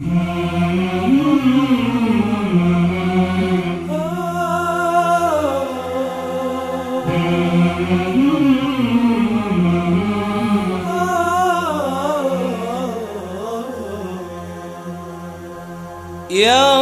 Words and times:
يا 0.00 0.08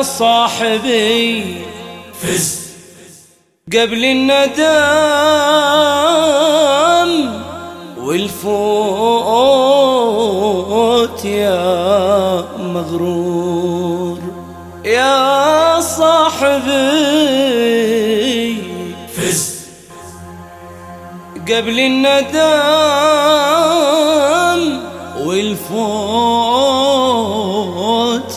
صاحبي 0.03 1.45
فز 2.23 2.61
قبل 3.73 4.05
الندم 4.05 4.65
والفوت 7.99 8.45
يا 11.25 12.23
مغرور. 12.75 14.18
يا 14.84 15.80
صاحبي 15.80 16.65
فز 19.16 19.55
قبل 21.48 21.80
الندم 21.80 22.45
والفوت 25.27 26.65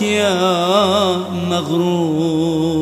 يا 0.01 1.15
مغرور. 1.49 2.77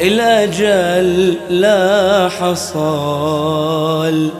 الأجل 0.00 1.38
لا 1.50 2.28
حصل 2.28 4.30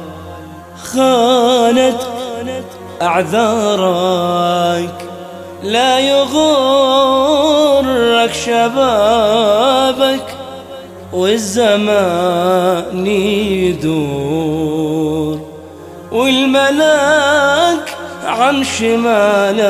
خانت 0.84 2.00
أعذارك 3.02 5.01
لا 5.62 5.98
يغرك 5.98 6.32
شبابك 8.34 10.24
والزمان 11.12 13.06
يدور 13.66 15.38
والملاك 16.12 17.96
عن 18.24 18.64
شمالك 18.64 19.62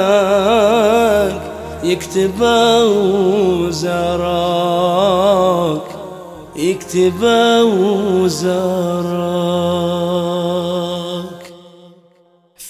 يكتب 1.84 2.40
وزراك 3.60 4.22
يكتب 6.56 7.22
وزراك. 8.22 9.12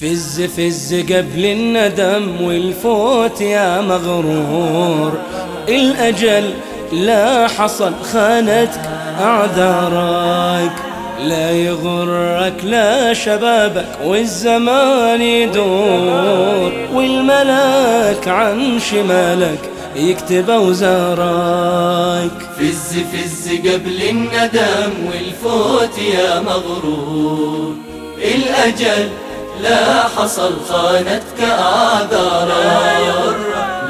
فز 0.02 0.40
فز 0.40 0.94
قبل 0.94 1.44
الندم 1.46 2.40
والفوت 2.42 3.40
يا 3.40 3.80
مغرور 3.80 5.12
الأجل 5.68 6.50
لا 6.92 7.48
حصل 7.48 7.92
خانتك 8.12 8.80
أعذارك 9.20 10.72
لا 11.24 11.50
يغرك 11.50 12.64
لا 12.64 13.12
شبابك 13.12 13.98
والزمان 14.04 15.22
يدور 15.22 16.72
والملاك 16.94 18.28
عن 18.28 18.78
شمالك 18.90 19.70
يكتب 19.96 20.48
وزارك 20.48 22.30
فز 22.58 22.98
فز 23.12 23.48
قبل 23.48 24.02
الندم 24.10 24.92
والفوت 25.06 25.98
يا 25.98 26.40
مغرور 26.40 27.74
الأجل 28.18 29.08
لا 29.60 30.02
حصل 30.16 30.52
خانتك 30.68 31.40
أعذارك 31.40 33.36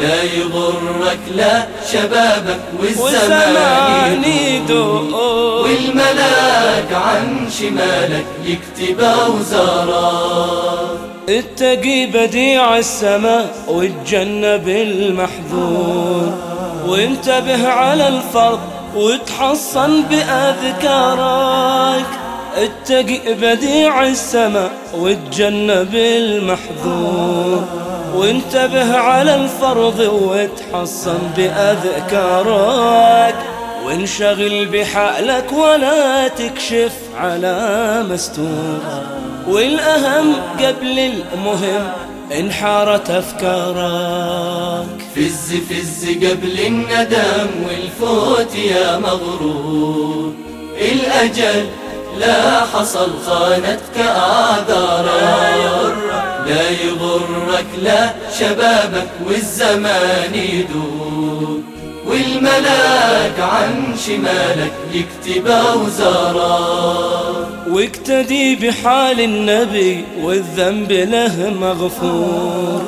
لا 0.01 0.23
يغرك 0.23 1.19
لا 1.37 1.67
شبابك 1.93 2.61
والزمان 2.79 4.25
يدور. 4.25 5.63
والملاك 5.63 6.93
عن 6.93 7.49
شمالك 7.59 8.27
يكتب 8.45 9.01
أوزارك 9.01 10.99
اتقي 11.29 12.07
بديع 12.07 12.79
السماء 12.79 13.55
وتجنب 13.69 14.69
المحذور. 14.69 16.33
وانتبه 16.87 17.69
على 17.69 18.09
الفرض 18.09 18.61
وتحصن 18.97 20.03
بأذكارك. 20.03 22.07
اتقي 22.57 23.35
بديع 23.35 24.07
السماء 24.07 24.73
وتجنب 24.99 25.95
المحذور. 25.95 27.65
وانتبه 28.15 28.97
على 28.97 29.35
الفرض 29.35 29.99
وتحصن 29.99 31.19
بأذكارك. 31.37 33.35
وانشغل 33.87 34.67
بحالك 34.67 35.53
ولا 35.53 36.29
تكشف 36.29 36.93
على 37.17 38.05
مستور. 38.11 38.81
والأهم 39.49 40.35
قبل 40.61 40.99
المهم 40.99 41.93
انحارت 42.41 43.11
أفكارك. 43.11 44.87
فز 45.17 45.55
فز 45.71 46.09
قبل 46.09 46.61
الندم 46.67 47.51
والفوت 47.69 48.57
يا 48.57 48.99
مغرور. 48.99 50.33
الأجل 50.81 51.67
لا 52.19 52.61
حصل 52.61 53.11
خانتك 53.27 53.97
أعذارك 53.99 55.95
لا 56.47 56.71
يغرك 56.71 57.67
لا 57.83 58.13
شبابك 58.39 59.09
والزمان 59.27 60.35
يدور 60.35 61.61
والملاك 62.07 63.41
عن 63.41 63.97
شمالك 64.07 64.73
يكتب 64.93 65.47
أوزارك 65.47 66.83
واقتدي 67.71 68.57
بحال 68.57 69.21
النبي 69.21 70.05
والذنب 70.23 70.93
له 70.93 71.55
مغفور. 71.61 72.83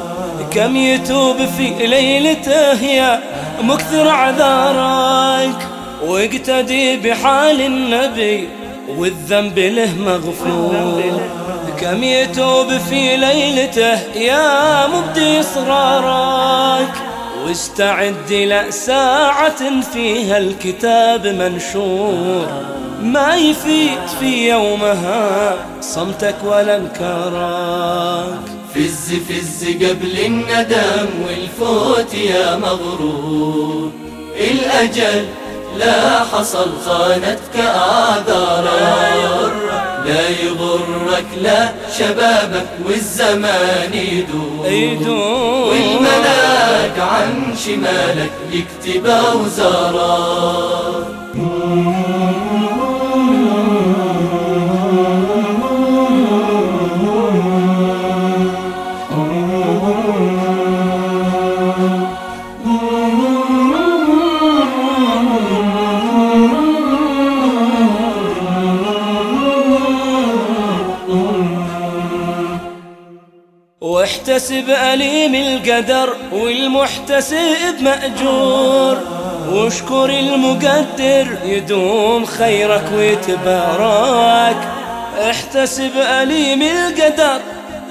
كم 0.51 0.77
يتوب 0.77 1.37
في 1.37 1.87
ليلته 1.87 2.83
يا 2.83 3.21
مكثر 3.63 4.09
عذارك. 4.09 5.69
واقتدي 6.07 6.97
بحال 6.97 7.61
النبي 7.61 8.49
والذنب 8.89 9.59
له 9.59 9.95
مغفور. 9.99 11.21
كم 11.81 12.05
يتوب 12.05 12.79
في 12.79 13.17
ليلته 13.17 13.99
يا 14.17 14.87
مبدي 14.87 15.41
إصرارك. 15.41 16.95
واستعد 17.47 18.33
لساعة 18.33 19.81
فيها 19.93 20.39
الكتاب 20.39 21.27
منشور. 21.27 22.47
ما 23.03 23.37
يفيد 23.37 23.99
في 24.21 24.49
يومها 24.51 25.55
صمتك 25.81 26.37
ولا 26.45 26.77
انكارك 26.77 28.39
فز 28.75 29.15
فز 29.29 29.65
قبل 29.65 30.21
الندم 30.27 31.09
والفوت 31.27 32.15
يا 32.15 32.57
مغرور. 32.57 33.91
الأجل 34.37 35.25
لا 35.79 36.19
حصل 36.33 36.71
خانتك 36.87 37.57
أعذارك 37.57 39.53
لا 40.07 40.29
يغرك 40.29 41.27
لا 41.43 41.69
شبابك 41.99 42.67
والزمان 42.87 43.93
يدور. 43.95 44.67
والملاك 45.69 46.99
عن 46.99 47.55
شمالك 47.67 48.31
يكتب 48.53 49.07
أوزارك 49.07 51.05
واحتسب 74.45 74.71
أليم 74.71 75.35
القدر 75.35 76.17
والمحتسب 76.33 77.75
مأجور. 77.81 78.99
واشكر 79.53 80.05
المقدر 80.05 81.39
يدوم 81.45 82.25
خيرك 82.25 82.85
ويتبارك. 82.97 84.57
احتسب 85.31 85.91
أليم 85.97 86.63
القدر 86.63 87.41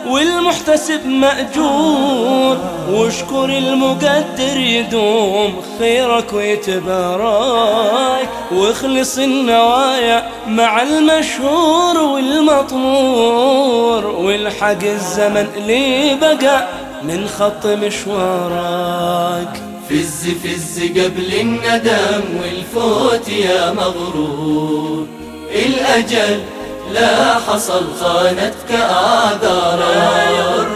والمحتسب 0.08 1.08
مأجور. 1.08 2.23
واشكر 2.90 3.46
المقدر 3.46 4.58
يدوم 4.58 5.62
خيرك 5.80 6.34
ويتبارك 6.34 8.30
واخلص 8.52 9.18
النوايا 9.18 10.30
مع 10.48 10.82
المشهور 10.82 11.98
والمطمور 11.98 14.06
والحق 14.06 14.84
الزمن 14.84 15.48
اللي 15.58 16.16
بقى 16.22 16.68
من 17.04 17.28
خط 17.28 17.66
مشوارك. 17.66 19.62
فز 19.90 20.30
فز 20.44 20.80
قبل 20.84 21.34
الندم 21.42 22.24
والفوت 22.42 23.30
يا 23.30 23.72
مغرور 23.74 25.08
الأجل 25.66 26.40
لا 26.92 27.34
حصل 27.34 27.84
خانتك 28.02 28.72
آذارك 29.26 30.68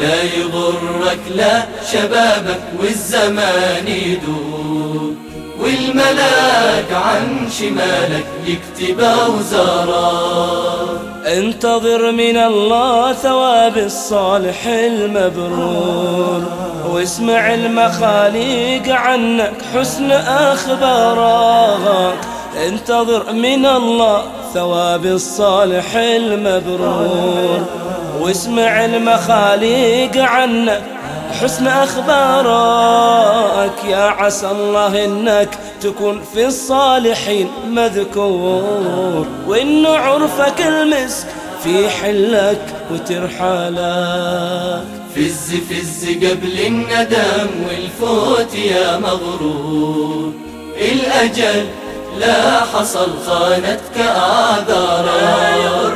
لا 0.00 0.22
يغرك 0.22 1.20
لا 1.34 1.64
شبابك 1.92 2.62
والزمان 2.80 3.88
يدور. 3.88 5.12
والملاك 5.60 6.92
عن 6.92 7.48
شمالك 7.58 8.26
يكتب 8.46 9.00
أوزارك 9.00 10.42
انتظر 11.26 12.12
من 12.12 12.36
الله 12.36 13.12
ثواب 13.12 13.78
الصالح 13.78 14.66
المبرور. 14.66 16.42
واسمع 16.90 17.54
المخاليق 17.54 18.88
عنك 18.88 19.52
حسن 19.74 20.12
أخبارك. 20.52 22.18
انتظر 22.56 23.32
من 23.32 23.66
الله 23.66 24.24
ثواب 24.54 25.06
الصالح 25.06 25.96
المبرور 25.96 27.64
واسمع 28.20 28.84
المخاليق 28.84 30.16
عنك 30.16 30.82
حسن 31.40 31.66
أخبارك. 31.66 33.04
يا 33.88 34.04
عسى 34.04 34.50
الله 34.50 35.04
إنك 35.04 35.58
تكون 35.80 36.22
في 36.34 36.46
الصالحين 36.46 37.48
مذكور 37.68 39.26
وإن 39.46 39.86
عرفك 39.86 40.60
المسك 40.60 41.26
في 41.64 41.88
حلك 41.88 42.74
وترحالك. 42.92 44.82
فز 45.16 45.54
فز 45.70 46.08
قبل 46.08 46.60
الندم 46.66 47.50
والفوت 47.68 48.54
يا 48.54 48.98
مغرور 48.98 50.32
الأجل 50.80 51.66
لا 52.20 52.60
حصل 52.60 53.10
خانتك 53.26 53.96
آذارك 54.16 55.94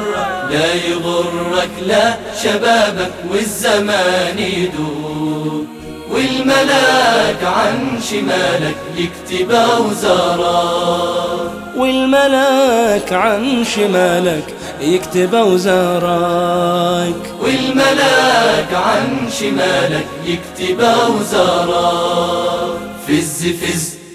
لا 0.50 0.74
يغرك 0.74 1.70
لا 1.86 2.16
شبابك 2.42 3.10
والزمان 3.30 4.38
يدور 4.38 5.64
والملاك 6.10 7.44
عن 7.44 8.00
شمالك 8.10 8.76
يكتب 8.96 9.50
أوزارك 9.50 11.06
والملاك 11.76 13.12
عن 13.12 13.64
شمالك 13.64 14.44
يكتب 14.80 15.34
أوزارك. 15.34 17.14
والملاك 17.40 18.74
عن 18.74 19.30
شمالك 19.40 20.06
يكتب 20.26 20.80
أوزارك 20.80 22.78
فز 23.08 23.46
فز 23.46 24.05